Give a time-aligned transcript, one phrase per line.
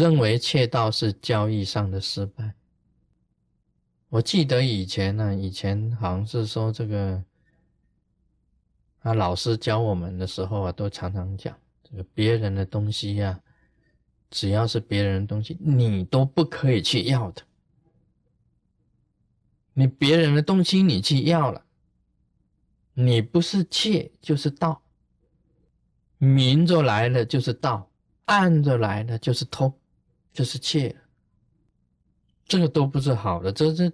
[0.00, 2.54] 认为窃盗是交易上的失败。
[4.08, 7.22] 我记得以前呢，以前好像是说这个，
[9.00, 13.38] 啊，老师教我们的时候啊，都常常讲这个别人的东西呀，
[14.30, 17.42] 只要是别人的东西，你都不可以去要的。
[19.74, 21.62] 你别人的东西你去要了，
[22.94, 24.80] 你不是窃就是盗，
[26.16, 27.90] 明着来了就是盗，
[28.24, 29.72] 暗着来了就是偷，
[30.32, 30.94] 就是窃，
[32.46, 33.52] 这个都不是好的。
[33.52, 33.92] 这是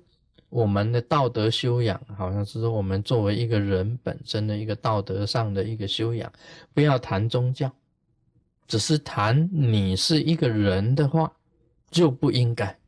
[0.48, 6.30] 我们的道德修养，好像是说我们作为一个人本身的一个道德上的一个修养。
[6.72, 7.70] 不要谈宗教，
[8.68, 11.32] 只是谈你是一个人的话，
[11.90, 12.78] 就不应该。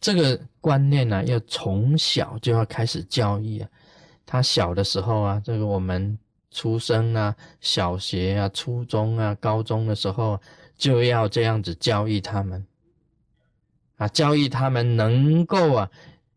[0.00, 3.68] 这个观念呢，要从小就要开始教育啊。
[4.26, 6.18] 他小的时候啊，这个我们
[6.50, 10.40] 出生啊，小学啊、初中啊、高中的时候，
[10.76, 12.66] 就要这样子教育他们
[13.96, 15.90] 啊，教育他们能够啊，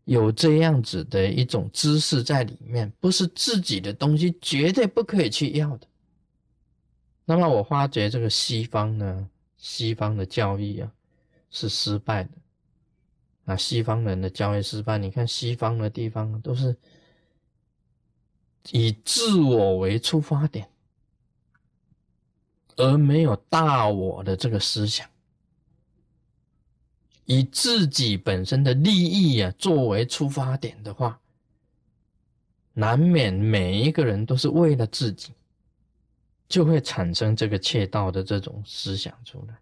[0.04, 5.86] 有这样子的一种知识在里面，不是自己的东西，绝对不可以去要的。
[7.24, 10.90] 那么我发觉这个西方呢，西方的教育啊，
[11.50, 12.30] 是失败的。
[13.44, 16.76] 啊，西方人的教育失败，你看西方的地方都是
[18.70, 20.68] 以自我为出发点，
[22.78, 25.06] 而没有大我的这个思想，
[27.26, 31.20] 以自己本身的利益啊作为出发点的话，
[32.72, 35.32] 难免每一个人都是为了自己，
[36.48, 39.58] 就会产生这个窃盗的这种思想出来。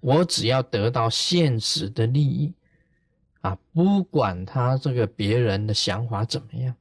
[0.00, 2.52] 我只要得到现实的利益。
[3.42, 6.74] 啊，不管他这个别人的想法怎么样，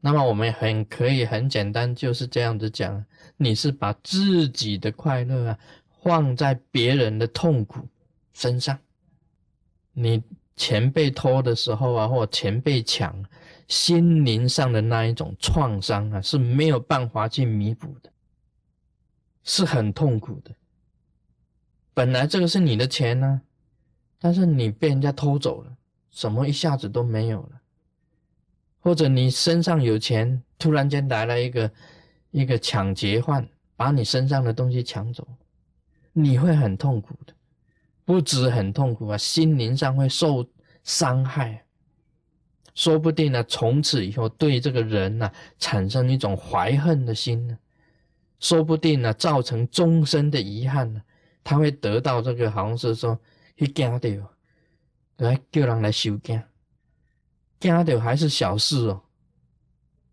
[0.00, 3.04] 那么我们很可以很简单就是这样子讲：
[3.36, 5.58] 你是把自己的快乐啊
[6.02, 7.86] 放在别人的痛苦
[8.32, 8.78] 身上，
[9.92, 10.22] 你
[10.56, 13.24] 钱被偷的时候啊，或钱被抢，
[13.66, 18.10] 心灵上的那一种创伤啊是没有办法去弥补的，
[19.42, 20.52] 是很痛苦的。
[21.92, 23.42] 本来这个是你的钱呢。
[24.20, 25.76] 但是你被人家偷走了，
[26.10, 27.57] 什么一下子都没有了，
[28.88, 31.70] 或者你身上有钱，突然间来了一个
[32.30, 35.28] 一个抢劫犯，把你身上的东西抢走，
[36.14, 37.34] 你会很痛苦的，
[38.06, 40.48] 不止很痛苦啊，心灵上会受
[40.84, 41.62] 伤害，
[42.74, 47.58] 说不定呢，从此以后对这个人呢产生一种怀恨的心呢，
[48.40, 51.02] 说不定呢造成终身的遗憾呢，
[51.44, 53.20] 他会得到这个好像是说。
[53.58, 54.08] 去惊到，
[55.16, 56.40] 来叫人来收惊，
[57.60, 59.02] 惊到还是小事哦。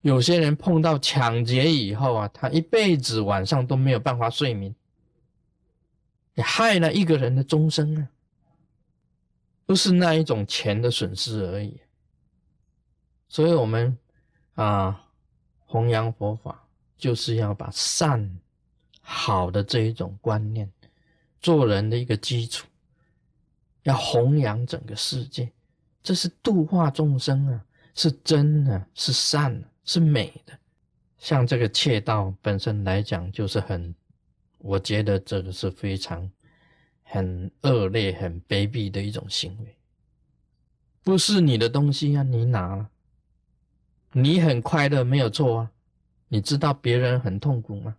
[0.02, 4.74] 有些人碰到抢劫以后啊，他一辈子晚上都没有办法睡眠，
[6.34, 8.08] 你害了一个人的终生啊，
[9.66, 11.80] 不是那一种钱的损失而已。
[13.28, 13.98] 所以，我们
[14.54, 15.04] 啊，
[15.66, 16.68] 弘扬佛法，
[16.98, 18.40] 就是要把善
[19.02, 20.72] 好的这一种观念，
[21.42, 22.68] 做人的一个基础。
[23.84, 25.52] 要弘扬整个世界，
[26.06, 30.54] 这是度化众生啊，是真的，是善的，是美的。
[31.18, 33.96] 像这个窃盗本身来讲，就是很，
[34.60, 36.30] 我觉得这个是非常
[37.02, 39.76] 很恶劣、很卑鄙的一种行为。
[41.02, 42.88] 不是你的东西啊，你拿了，
[44.12, 45.72] 你很快乐，没有错啊。
[46.28, 47.96] 你知道别人很痛苦吗？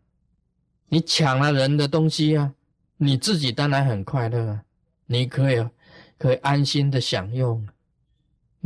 [0.90, 2.54] 你抢了人的东西啊，
[2.98, 4.64] 你自己当然很快乐啊，
[5.06, 5.66] 你可以。
[6.18, 7.68] 可以安心的享用，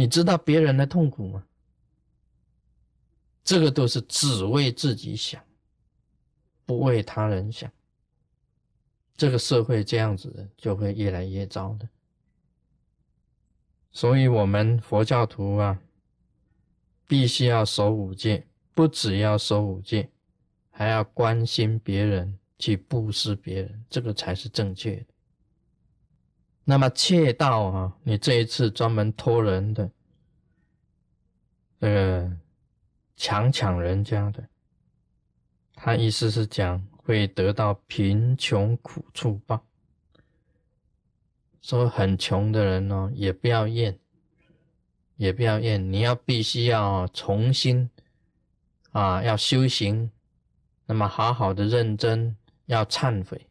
[0.01, 1.45] 你知道别人的痛苦吗？
[3.45, 5.45] 这个都是只为自己想，
[6.65, 7.71] 不为他人想。
[9.15, 11.87] 这个社会这样子的，就会越来越糟的。
[13.93, 15.79] 所以，我们佛教徒啊，
[17.07, 20.09] 必须要守五戒，不只要守五戒，
[20.71, 25.10] 还要关心别人，去布施别人，这个才是正确的。
[26.65, 29.91] 那么窃盗啊，你这一次专门偷人的，
[31.81, 32.31] 这个
[33.17, 34.47] 强抢人家的，
[35.75, 39.65] 他意思是讲会得到贫穷苦处报。
[41.61, 43.99] 说很穷的人哦，也不要厌，
[45.17, 47.91] 也不要厌，你要必须要重新
[48.93, 50.11] 啊，要修行，
[50.87, 52.37] 那么好好的认真，
[52.67, 53.47] 要忏悔，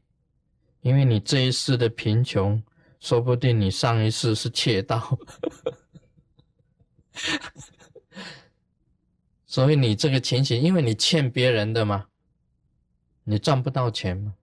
[0.82, 2.64] 因为你这一世的贫穷。
[3.00, 5.18] 说不定你上一世是窃盗，
[9.46, 12.08] 所以你这个情形，因为你欠别人的嘛，
[13.24, 14.36] 你赚不到钱嘛，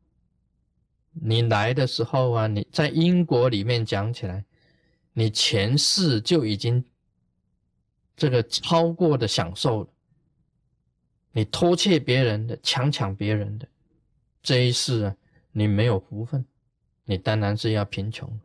[1.13, 4.45] 你来的时候啊，你在因果里面讲起来，
[5.13, 6.85] 你前世就已经
[8.17, 9.89] 这个超过的享受了。
[11.33, 13.69] 你偷窃别人的，强抢别人的，
[14.43, 15.17] 这一世啊，
[15.53, 16.47] 你没有福分，
[17.05, 18.41] 你当然是要贫穷。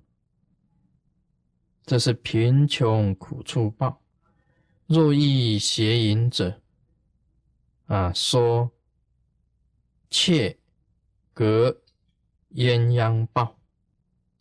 [1.86, 4.02] 这是贫穷苦处报。
[4.88, 6.62] 若遇邪淫者，
[7.86, 8.72] 啊，说
[10.10, 10.58] 妾
[11.34, 11.82] 隔
[12.54, 13.58] 鸳鸯报。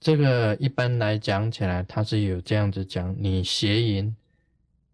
[0.01, 4.17] 这个一般来讲起来，他是有这样子讲：你邪淫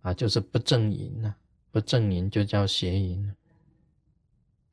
[0.03, 1.35] 啊，就是不正淫呐，
[1.71, 3.35] 不正淫就叫邪淫。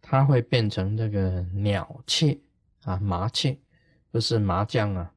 [0.01, 2.37] 它会变成这个鸟雀
[2.83, 3.57] 啊，麻雀，
[4.11, 5.12] 不是麻将啊，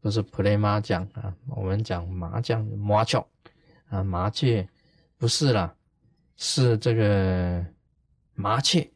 [0.00, 3.24] 不是 play 麻将啊，我们讲麻将麻雀
[3.88, 4.66] 啊，麻雀
[5.18, 5.74] 不是啦，
[6.36, 7.64] 是这个
[8.34, 8.90] 麻雀，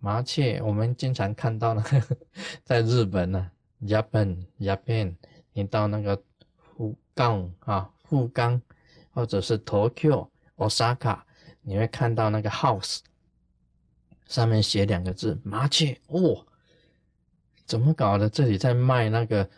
[0.00, 1.84] 麻雀我们经常看到呢，
[2.64, 3.50] 在日本呢
[3.82, 5.14] ，Japan Japan，
[5.52, 6.20] 你到那个
[6.56, 8.60] 福冈啊，福冈
[9.12, 11.20] 或者是 Tokyo Osaka，
[11.62, 12.98] 你会看到那个 house。
[14.26, 16.46] 上面写两个字“麻雀”哦，
[17.66, 18.28] 怎么搞的？
[18.28, 19.48] 这里在卖那个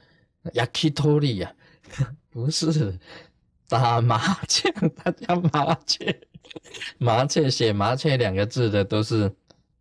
[0.53, 1.55] yakitori 呀？
[2.31, 2.99] 不是
[3.69, 6.21] 打麻将，他叫麻雀。
[6.99, 9.33] 麻雀写“麻雀”两个字的都是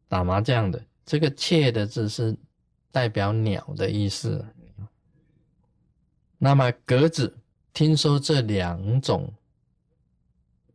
[0.07, 0.83] 打麻将的。
[1.05, 2.35] 这个“雀”的字是
[2.91, 4.45] 代表鸟的意思。
[6.37, 7.37] 那么格子，
[7.73, 9.33] 听说这两种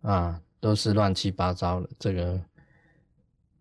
[0.02, 1.90] 啊都是乱七八糟的。
[1.98, 2.40] 这个。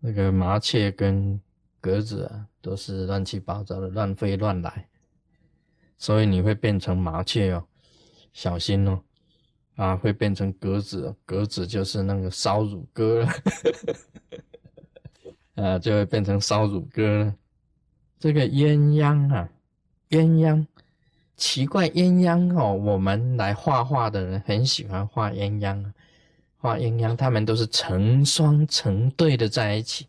[0.02, 1.38] 那个麻雀跟
[1.78, 4.88] 鸽子啊，都是乱七八糟的，乱飞乱来，
[6.00, 7.62] 所以你会变成麻雀哦，
[8.32, 9.00] 小心哦，
[9.76, 13.28] 啊，会变成鸽子，鸽子就是那个烧乳鸽了，
[15.62, 17.34] 啊，就会变成烧乳鸽了。
[18.18, 19.48] 这个鸳鸯啊，
[20.08, 20.66] 鸳鸯，
[21.36, 25.92] 奇怪，鸳鸯哦，我们来画画的人很喜欢画鸳鸯。
[26.56, 30.06] 画鸳鸯，他们都是成双成对的在一起，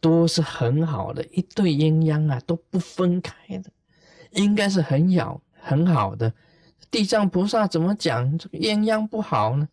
[0.00, 3.70] 都是很好的一对鸳鸯啊，都不分开的，
[4.32, 6.32] 应该是很好很好的。
[6.90, 9.68] 地藏菩萨怎么讲这个鸳鸯不好呢？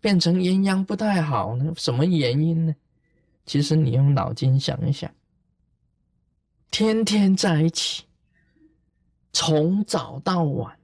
[0.00, 1.72] 变成鸳鸯不太好呢？
[1.76, 2.74] 什么原因呢？
[3.44, 5.10] 其实你用脑筋想一想，
[6.70, 8.04] 天天在一起，
[9.32, 10.76] 从早到晚，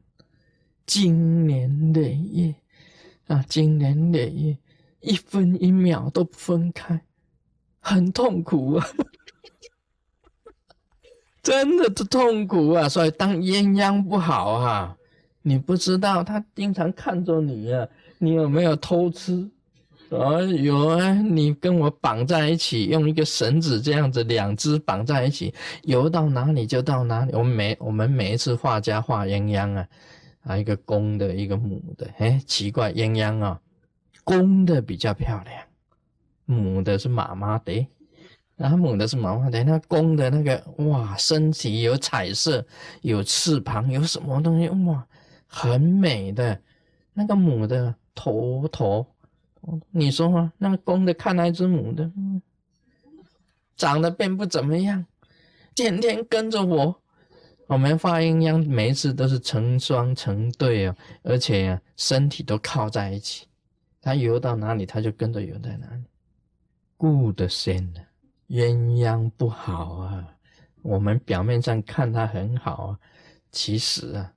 [0.87, 2.55] 经年累月。
[3.29, 4.59] 啊，经年累月，
[5.01, 6.99] 一分一秒都不分开，
[7.79, 8.87] 很痛苦啊！
[11.49, 12.87] 真的是痛苦啊！
[12.87, 14.95] 所以当鸳鸯不好啊，
[15.41, 19.49] 你不知道他经常看着你啊，你有没有偷吃？
[20.11, 21.15] 啊，有啊！
[21.15, 25.55] 你跟我绑在一起，用一个绳子这样子，两只绑在一起，
[25.85, 27.33] 游到哪里就到哪里。
[27.33, 29.89] 我们每我们每一次画家画鸳鸯啊。
[30.45, 33.59] 啊，一个公的，一个母的，哎，奇怪，鸳鸯啊，
[34.23, 35.57] 公的比较漂亮，
[36.45, 37.87] 母的是妈妈的，
[38.59, 42.63] 然后母的是妈妈的，那公的那个哇，身体有彩色，
[43.03, 45.07] 有翅膀，有什么东西哇，
[45.47, 46.61] 很美的，
[47.15, 49.07] 那个母的头头，
[49.93, 50.53] 你说吗？
[50.59, 52.11] 那个公的看那只母的，
[53.77, 55.07] 长得并不怎么样，
[55.75, 57.01] 天天跟着我。
[57.69, 63.47] 我们画鸳鸯，每一次都是成双成对哦，而且身体都靠在一起，
[64.01, 66.03] 它游到哪里，它就跟着游在哪里。
[66.97, 67.93] Good sen，
[68.49, 70.37] 鸳鸯不好啊。
[70.83, 72.99] 我们表面上看它很好啊，
[73.51, 74.35] 其实啊，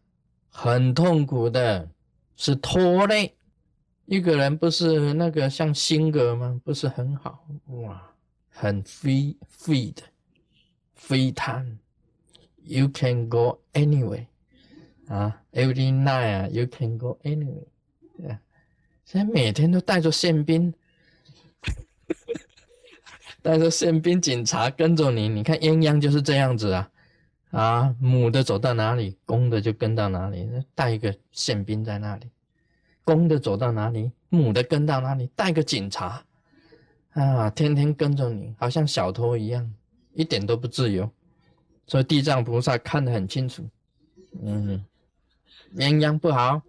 [0.49, 1.89] 很痛苦的，
[2.35, 3.35] 是拖累。
[4.05, 6.59] 一个人不是那个像性格吗？
[6.65, 8.13] 不是很好哇，
[8.49, 10.01] 很 free free 的
[10.99, 11.77] ，free time。
[12.63, 14.25] You can go anyway，
[15.07, 17.65] 啊，every night 啊，you can go anyway，
[18.17, 18.41] 对啊，
[19.05, 20.73] 现在每天都带着宪兵，
[23.41, 25.27] 带着宪兵警察跟着你。
[25.27, 26.89] 你看鸳鸯就是这样子啊，
[27.51, 32.29] 啊，母的走到哪里，公的就跟到哪里，带一个宪兵在那里。
[33.03, 36.23] 公的走到哪里，母的跟到哪里，带个警察，
[37.13, 39.73] 啊，天天跟着你，好像小偷一样，
[40.13, 41.09] 一点都不自由。
[41.87, 43.67] 所以地藏菩萨看得很清楚，
[44.41, 44.85] 嗯，
[45.75, 46.61] 鸳鸯不好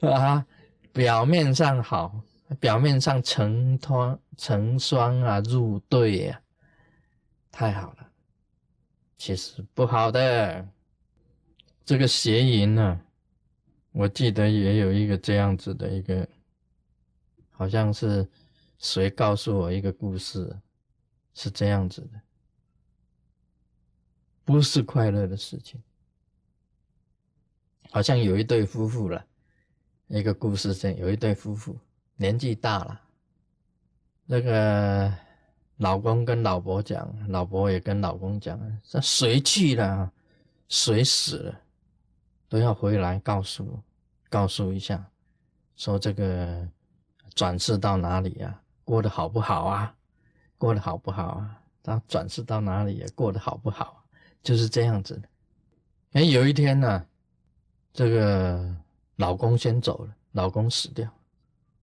[0.00, 0.46] 啊，
[0.92, 2.14] 表面上好，
[2.54, 6.42] 表面上成团成双啊，入对呀，
[7.50, 8.10] 太好了，
[9.16, 10.68] 其实不好的。
[11.84, 13.00] 这个邪淫呢，
[13.90, 16.28] 我记得也有一个这样子的一个，
[17.50, 18.28] 好像是
[18.78, 20.56] 谁告诉我一个故事，
[21.34, 22.20] 是这样子的。
[24.44, 25.82] 不是快乐的事情。
[27.90, 29.26] 好像有一对夫妇了，
[30.06, 31.78] 一个故事是有一对夫妇
[32.16, 33.00] 年纪大了，
[34.26, 35.12] 那个
[35.76, 40.12] 老公跟老婆讲，老婆也跟老公讲，这谁去了，
[40.68, 41.60] 谁死了，
[42.48, 43.78] 都要回来告诉，
[44.28, 45.04] 告诉一下，
[45.76, 46.68] 说这个
[47.34, 49.94] 转世到哪里呀，过得好不好啊？
[50.58, 51.60] 过得好不好啊？
[51.82, 54.04] 他转世到哪里也过得好不好？
[54.42, 55.20] 就是这样子。
[56.12, 57.06] 哎，有一天呢。
[57.94, 58.74] 这个
[59.16, 61.06] 老公先走了，老公死掉，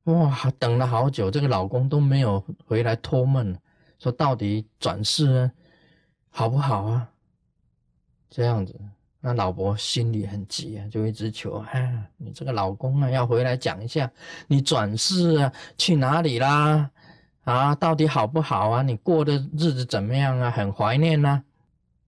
[0.10, 3.56] 哇，等了好久，这个老公都没有回来托梦，
[4.00, 5.52] 说到底转世啊
[6.30, 7.10] 好不好啊？
[8.30, 8.74] 这样子，
[9.20, 14.12] 那老婆心里很急啊，就一直求，哎，你这个老公啊，要回来讲一下，
[14.48, 16.90] 你转世啊去哪里啦？
[17.44, 18.82] 啊，到底好不好啊？
[18.82, 20.50] 你过的日子怎么样啊？
[20.50, 21.44] 很怀念呐。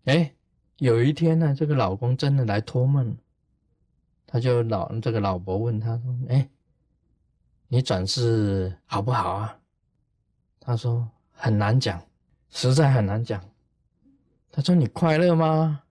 [0.05, 0.33] 哎，
[0.77, 3.15] 有一天呢，这个老公真的来托梦。
[4.27, 6.47] 他就老这个老婆问他说：“哎，
[7.73, 9.57] 你转世好不好啊？”
[10.59, 12.01] 他说：“很难讲，
[12.49, 13.41] 实在很难讲。”
[14.51, 15.81] 他说：“你快乐吗？”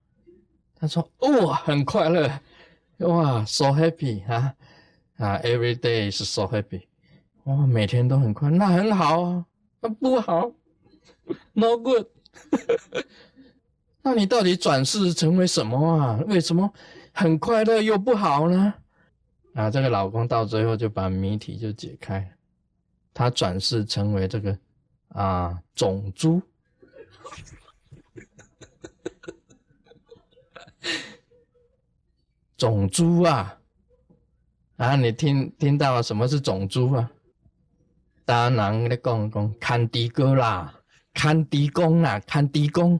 [0.79, 2.29] 他说：“哦，很快乐，
[2.99, 4.53] 哇，so happy 啊
[5.17, 6.83] 啊，every day is so happy，
[7.45, 9.45] 哇，每天都很快，那很好啊，
[9.81, 10.51] 那不好
[11.53, 12.05] ，no good。
[14.03, 16.19] 那你到底转世成为什么啊？
[16.27, 16.71] 为什么？”
[17.13, 18.73] 很快乐又不好呢，
[19.53, 22.35] 啊，这个老公到最后就把谜题就解开，
[23.13, 24.57] 他转世成为这个
[25.09, 26.41] 啊种猪，
[32.55, 33.57] 种猪啊，
[34.77, 37.11] 啊，你听听到什么是种猪啊？
[38.23, 40.79] 当然咧讲讲看地哥啦，
[41.13, 42.97] 看地公啦，看地公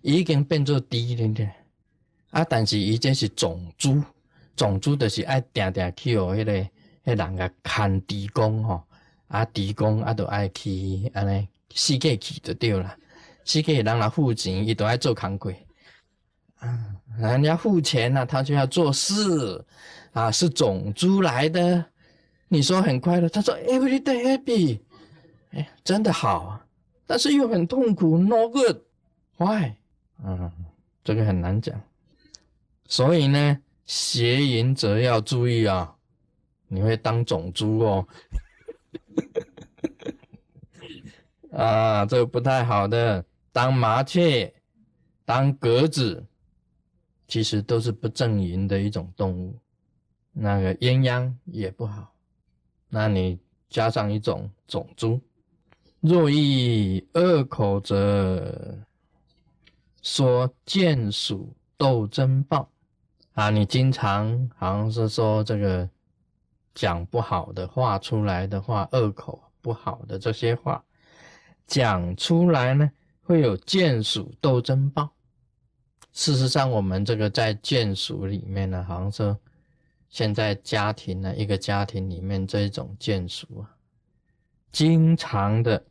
[0.00, 1.48] 已经变做地了的。
[2.30, 2.42] 啊！
[2.42, 4.02] 但是伊这是种猪，
[4.56, 6.52] 种猪就是爱定定去哦，迄个
[7.04, 8.82] 迄人个看地公吼，
[9.28, 12.96] 啊地公啊都爱去安尼四界去就对啦，
[13.44, 15.52] 四界人来付钱，伊都爱做工课，
[16.58, 16.78] 啊，
[17.18, 19.64] 人家付钱了，他就要做事，
[20.12, 21.84] 啊，是种猪来的，
[22.48, 24.80] 你说很快乐，他说 every day happy，
[25.50, 26.60] 哎，真的好，
[27.06, 29.72] 但是又很痛苦，no good，why？
[30.24, 30.52] 嗯，
[31.02, 31.80] 这个很难讲。
[32.86, 35.96] 所以呢，邪淫者要注意啊，
[36.68, 38.06] 你会当种猪哦，
[41.52, 43.24] 啊，这个不太好的。
[43.52, 44.54] 当麻雀、
[45.26, 46.24] 当鸽子，
[47.28, 49.58] 其实都是不正淫的一种动物。
[50.32, 52.14] 那个鸳鸯也不好，
[52.88, 55.20] 那你加上一种种猪，
[56.00, 58.78] 若遇恶口者，
[60.00, 62.71] 说见鼠斗争报。
[63.34, 65.88] 啊，你经常好像是说这个
[66.74, 70.84] 讲不好的话出来的话，恶口不好的这些话
[71.66, 72.90] 讲出来呢，
[73.22, 75.10] 会有眷属斗争报。
[76.12, 79.40] 事实上，我们这个在眷属里面呢，好像说
[80.10, 83.74] 现在家庭呢，一个家庭里面这种眷属啊，
[84.70, 85.82] 经常的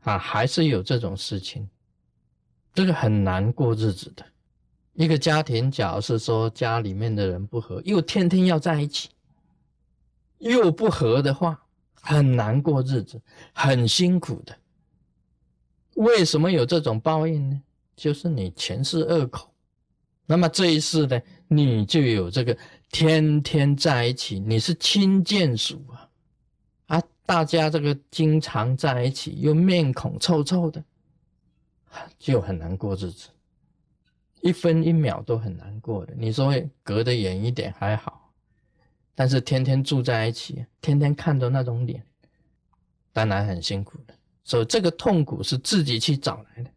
[0.00, 1.68] 啊，还是有这种事情，
[2.72, 4.24] 这个很难过日子的。
[4.98, 9.10] 一个家庭，假如是说家里面的人不和，又天天要在一起，
[10.38, 11.56] 又不和的话，
[11.94, 14.58] 很难过日子，很辛苦的。
[15.94, 17.62] 为什么有这种报应呢？
[17.94, 19.48] 就是你前世恶口，
[20.26, 22.58] 那么这一世呢，你就有这个
[22.90, 26.10] 天天在一起，你是亲眷属啊，
[26.88, 30.82] 啊，大家这个经常在一起，又面孔臭臭的，
[32.18, 33.28] 就很难过日子。
[34.40, 36.14] 一分一秒都很难过的。
[36.16, 36.52] 你说
[36.82, 38.32] 隔得远一点还好，
[39.14, 42.04] 但是天天住在一起，天天看着那种脸，
[43.12, 44.14] 当然很辛苦的。
[44.44, 46.70] 所以这个痛苦是自己去找来的。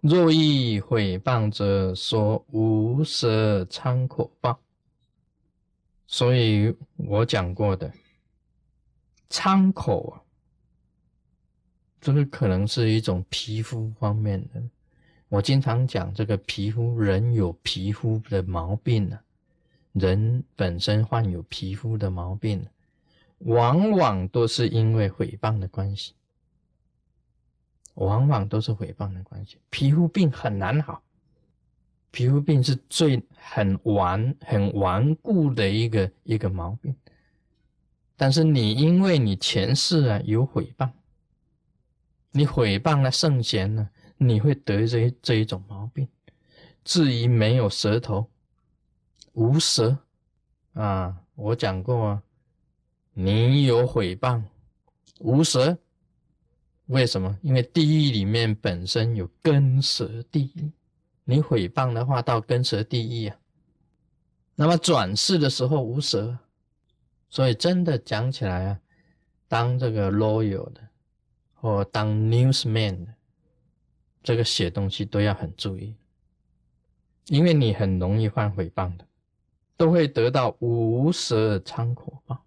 [0.00, 4.58] 若意毁谤者，说无舌仓口报。
[6.06, 7.92] 所以我讲过的
[9.28, 10.22] 仓口啊，
[12.00, 14.62] 这个可能是一种皮肤方面的。
[15.30, 19.16] 我经常讲这个皮肤，人有皮肤的毛病呢，
[19.92, 22.66] 人本身患有皮肤的毛病，
[23.38, 26.14] 往往都是因为诽谤的关系，
[27.94, 29.56] 往往都是诽谤的关系。
[29.70, 31.00] 皮肤病很难好，
[32.10, 36.92] 皮肤病是最很顽很顽固的一个一个毛病，
[38.16, 40.90] 但是你因为你前世啊有诽谤，
[42.32, 43.88] 你诽谤了圣贤呢。
[44.22, 46.06] 你会得这这一种毛病，
[46.84, 48.28] 至于没有舌头，
[49.32, 49.96] 无舌
[50.74, 52.22] 啊，我讲过啊，
[53.14, 54.42] 你有诽谤，
[55.20, 55.78] 无舌，
[56.88, 57.38] 为什么？
[57.40, 60.70] 因为地狱里面本身有根舌地狱，
[61.24, 63.36] 你诽谤的话到根舌地狱啊。
[64.54, 66.38] 那么转世的时候无舌，
[67.30, 68.80] 所以真的讲起来啊，
[69.48, 70.86] 当这个 lawyer 的
[71.54, 73.14] 或当 newsman 的，
[74.22, 75.94] 这个写东西都要很注意，
[77.26, 79.06] 因为你很容易犯诽谤的，
[79.76, 82.44] 都会得到无舌仓口报。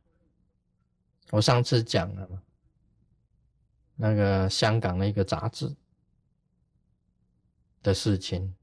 [1.31, 2.41] 我上次讲了嘛，
[3.95, 5.75] 那个香港的一个杂志
[7.81, 8.53] 的事情，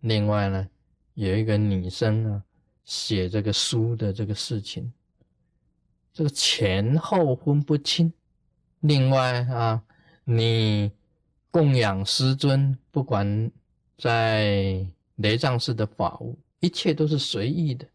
[0.00, 0.68] 另外呢，
[1.14, 2.42] 有一个女生啊。
[2.84, 4.92] 写这个书的这个事情，
[6.12, 8.12] 这个前后分不清。
[8.78, 9.82] 另外啊，
[10.22, 10.92] 你
[11.56, 13.50] 供养师尊，不管
[13.96, 17.88] 在雷藏寺的法务，一切都是随意的，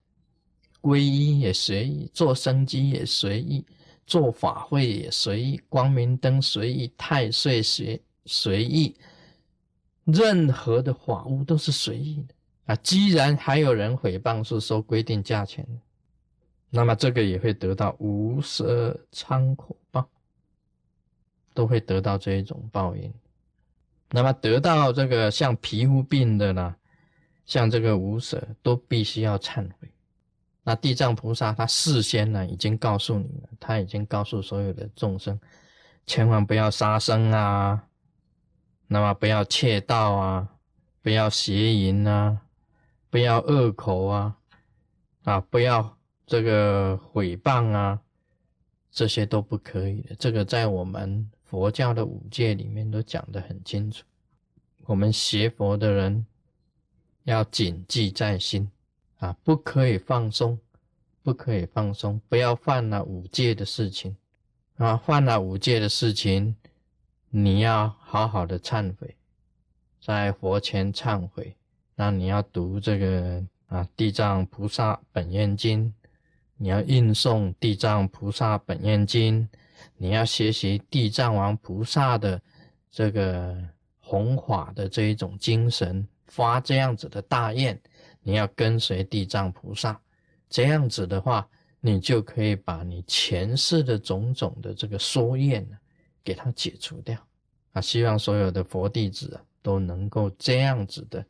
[0.82, 3.64] 皈依也随意，做生机也随意，
[4.08, 8.96] 做法会也随意，光明灯随意，太岁随随意，
[10.06, 12.34] 任何的法务都是随意的。
[12.66, 15.64] 啊，既然还有人诽谤是收规定价钱，
[16.72, 20.10] 那么这个也会得到无舌仓口报，
[21.54, 23.14] 都会得到这一种报应。
[24.12, 26.76] 那么得到这个像皮肤病的呢，
[27.46, 29.90] 像这个无舍，都必须要忏悔。
[30.64, 35.40] 那地藏菩萨他事先呢已经告诉你了，他已经告诉所有的众生，
[36.06, 37.84] 千万不要杀生啊，
[38.88, 40.48] 那么不要窃盗啊，
[41.02, 42.42] 不要邪淫啊。
[43.10, 44.38] 不要恶口啊，
[45.26, 48.00] 啊，不要这个诽谤啊，
[48.90, 50.16] 这些都不可以的。
[50.16, 54.06] 这个在我们佛教的五戒里面都讲得很清楚。
[54.86, 56.26] 我们学佛的人
[57.24, 58.72] 要谨记在心
[59.18, 60.58] 啊，不可以放松，
[61.22, 64.16] 不可以放松，不要犯了五戒的事情
[64.78, 64.96] 啊。
[64.96, 66.56] 犯了五戒的事情，
[67.30, 69.18] 你要好好的忏悔，
[70.02, 71.54] 在佛前忏悔。
[71.96, 75.86] 那你要读这个啊《地藏菩萨本愿经》，
[76.56, 79.42] 你要印诵《地藏菩萨本愿经》，
[79.98, 82.42] 你要学习地藏王菩萨的
[82.90, 83.58] 这个
[84.00, 87.80] 弘法的这一种精神，发这样子的大愿，
[88.22, 90.00] 你要跟随地藏菩萨，
[90.50, 91.48] 这样子的话，
[91.80, 95.78] 你就可以把你前世的种种的这个缩愿呢，
[96.24, 97.18] 给它解除掉
[97.74, 97.82] 啊！
[97.82, 101.26] 希望所有的佛弟子啊，都能够这样子的。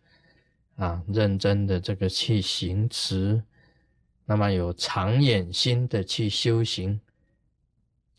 [0.77, 3.39] 啊，认真的这个去行持，
[4.25, 6.99] 那么有长远心的去修行，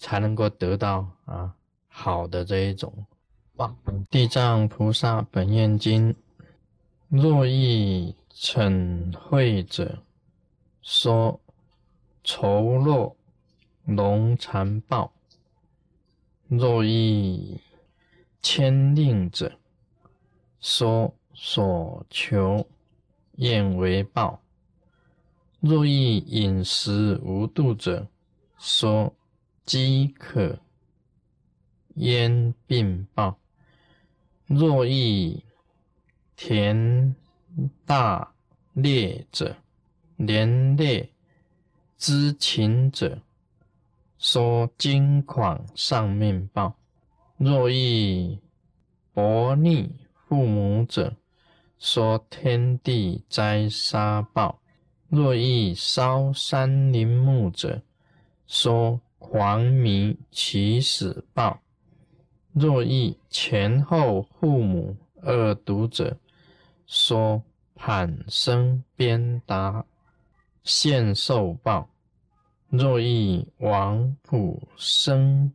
[0.02, 1.54] 才能够得到啊
[1.86, 2.92] 好的这一种
[3.54, 3.72] 报。
[4.10, 6.12] 地藏菩萨本愿经，
[7.08, 10.02] 若欲逞慧者，
[10.82, 11.40] 说
[12.24, 13.16] 愁若
[13.84, 15.12] 龙残暴；
[16.48, 17.56] 若欲
[18.42, 19.52] 牵令者，
[20.58, 21.14] 说。
[21.34, 22.68] 所求
[23.36, 24.42] 愿为报，
[25.60, 28.06] 若欲饮食无度者，
[28.58, 29.12] 说
[29.64, 30.58] 饥渴
[31.94, 33.36] 焉病报；
[34.46, 35.42] 若欲
[36.36, 37.14] 田
[37.86, 38.34] 大
[38.72, 39.56] 猎者，
[40.16, 41.10] 连猎
[41.96, 43.20] 之禽者，
[44.18, 46.74] 说惊狂丧命报；
[47.36, 48.38] 若欲
[49.12, 49.94] 薄逆
[50.26, 51.16] 父母者，
[51.78, 54.60] 说天地灾杀报，
[55.08, 57.82] 若欲烧山林木者，
[58.46, 61.60] 说狂迷起死报；
[62.52, 66.18] 若欲前后父母恶毒者，
[66.86, 67.42] 说
[67.74, 69.86] 盘生鞭打
[70.64, 71.88] 现受报；
[72.68, 75.50] 若欲亡父生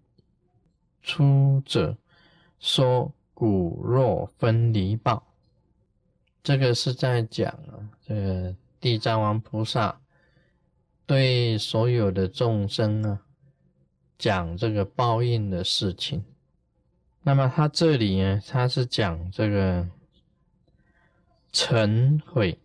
[1.04, 1.96] 出者，
[2.60, 5.24] 说骨肉分离报。
[6.42, 10.00] 这个是在讲啊，这个地藏王菩萨
[11.06, 13.22] 对所有的众生啊
[14.18, 16.24] 讲这个报应的事情。
[17.22, 19.88] 那么他这里呢，他是讲这个
[21.52, 22.58] 嗔恚，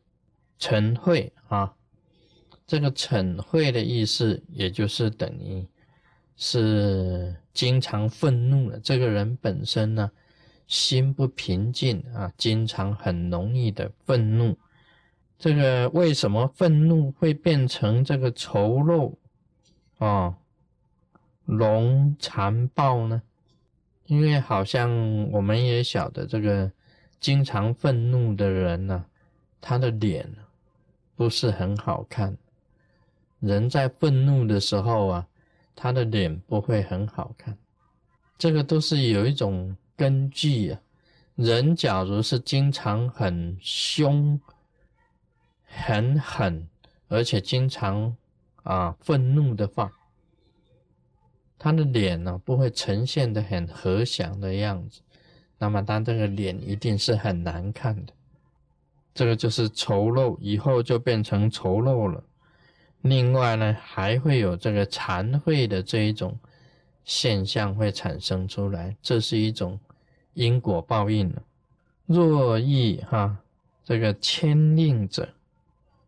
[0.58, 1.74] 嗔恚啊，
[2.66, 5.66] 这个嗔恚的意思，也就是等于
[6.36, 10.10] 是经常愤怒的这个人本身呢。
[10.68, 14.56] 心不平静啊，经常很容易的愤怒。
[15.38, 19.14] 这个为什么愤怒会变成这个丑陋
[19.98, 20.38] 啊、
[21.44, 23.22] 龙残暴呢？
[24.06, 24.90] 因为好像
[25.30, 26.70] 我们也晓得，这个
[27.20, 29.04] 经常愤怒的人呢，
[29.60, 30.28] 他的脸
[31.16, 32.36] 不是很好看。
[33.40, 35.26] 人在愤怒的时候啊，
[35.74, 37.56] 他的脸不会很好看。
[38.38, 40.80] 这个都是有一种根据啊。
[41.34, 44.38] 人假如是经常很凶、
[45.64, 46.68] 很狠，
[47.08, 48.14] 而且经常
[48.62, 49.90] 啊愤怒的话，
[51.62, 55.00] 他的脸呢不会呈现的很和祥的样子。
[55.58, 58.12] 那么他这个脸一定是很难看的。
[59.14, 62.24] 这个就是丑陋，以后就变成丑陋了。
[63.02, 66.36] 另外呢，还会有这个残废的这一种
[67.04, 69.78] 现象会产生出来，这是一种
[70.34, 71.42] 因果报应了。
[72.06, 73.36] 若亦哈
[73.84, 75.28] 这个牵令者，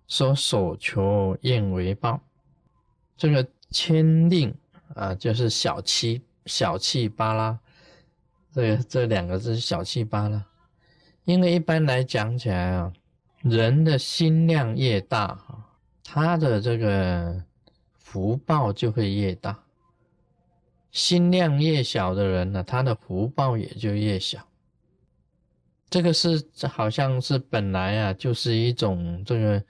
[0.09, 2.21] 说所求愿为报，
[3.17, 4.53] 这个牵令
[4.95, 7.59] 啊，就是小气小气巴拉，
[8.53, 10.45] 这这两个字小气巴拉，
[11.25, 12.93] 因为一般来讲起来啊，
[13.43, 17.43] 人的心量越大哈，他的这个
[17.97, 19.53] 福报就会越大；
[20.93, 24.47] 心量越小的人呢，他的福报也就越小。
[25.91, 29.65] 这个是好像是本来啊，就是一种这个，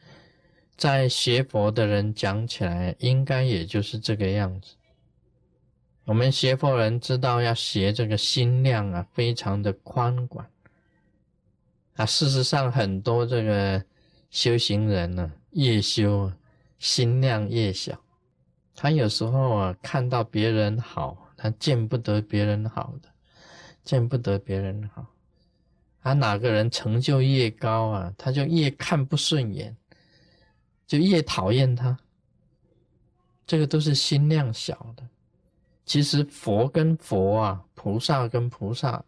[0.76, 4.74] 在学佛的人讲起来，应该也就是这个样子。
[6.04, 10.46] 我们学佛人知道要学这个心量啊，非常的宽广
[11.94, 12.04] 啊。
[12.04, 13.82] 事实上，很多这个
[14.30, 16.30] 修行人呢，越修
[16.78, 17.98] 心量越小，
[18.74, 23.08] 他有时候啊，看到别人好，他见不得别人好的，
[23.82, 25.06] 见不得别人好。
[26.02, 29.74] 他哪个人成就越高啊，他就越看不顺眼，
[30.86, 31.98] 就越讨厌他。
[33.46, 35.08] 这个都是心量小的。
[35.84, 39.04] 其实佛跟佛啊，菩萨跟菩萨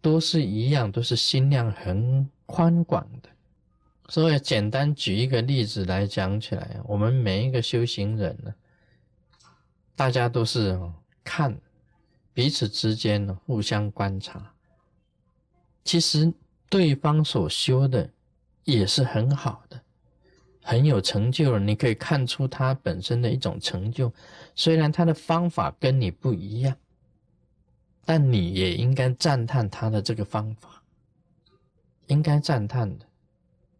[0.00, 3.28] 都是一样，都是心量很宽广的。
[4.08, 8.54] 所以简单举一个例子来讲起来，我们每一个修行人呢，
[9.96, 10.78] 大家都是
[11.24, 11.56] 看
[12.34, 14.52] 彼此之间呢互相观察。
[15.82, 16.32] 其实
[16.68, 18.08] 对方所修的
[18.64, 19.80] 也是很好的，
[20.62, 21.60] 很有成就了。
[21.60, 24.12] 你可以看出他本身的一种成就，
[24.54, 26.76] 虽然他的方法跟你不一样，
[28.04, 30.82] 但你也应该赞叹他的这个方法，
[32.06, 33.06] 应该赞叹的。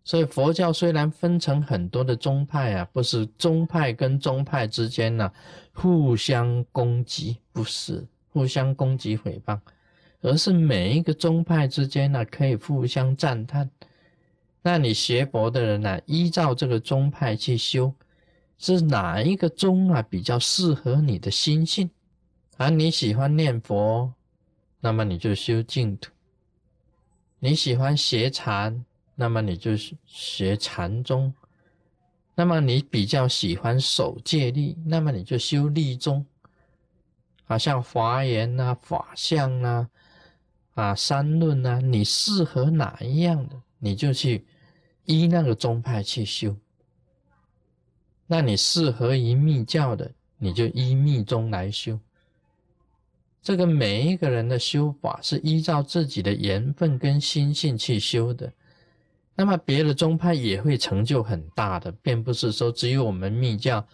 [0.05, 5.33] 所以佛教虽然分成很多的宗派啊，不是宗派跟宗派之间呢
[5.73, 9.61] 互相攻击，不是互相攻击诽谤。
[10.25, 13.69] 而是每一个宗派之间呢，可以互相赞叹。
[14.63, 17.93] 那你学佛的人呢，依照这个宗派去修，
[18.59, 21.91] 是哪一个宗啊比较适合你的心性？
[22.59, 24.15] 啊，你喜欢念佛，
[24.81, 26.11] 那么你就修净土；
[27.41, 28.85] 你喜欢学禅，
[29.17, 29.73] 那么你就
[30.07, 31.33] 学禅宗；
[32.37, 36.25] 那么你比较喜欢守戒律，那么你就修律宗。
[37.47, 39.89] 啊像华严啊、法相啊。
[40.75, 41.83] 啊，三论呢？
[41.83, 44.43] 你适合哪一样的，你就去
[45.05, 46.57] 依那个宗派去修。
[48.27, 51.99] 那你适合于密教的，你就依密宗来修。
[53.43, 58.53] 这个每一个人的修法是依照自己的缘分跟心性去修的。
[59.35, 63.85] 那么别的宗派也会成就很大的，并不是说只有我们密教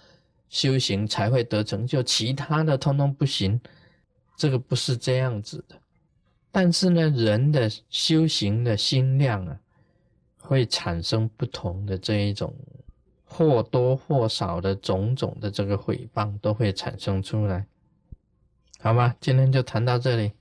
[0.49, 3.59] 修行才会得成就，其他的通通不行。
[4.37, 5.77] 这个不是这样子的。
[6.51, 9.59] 但是呢，人的修行的心量啊，
[10.49, 12.55] 会产生不同的这一种
[13.27, 17.67] 或多或少的种种的这个诽谤都会产生出来，
[18.81, 19.15] 好吧？
[19.21, 20.33] 今天就谈到这里，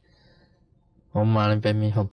[1.11, 2.07] 我们马上别迷糊。